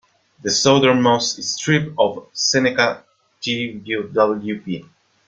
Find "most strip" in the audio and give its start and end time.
1.03-1.93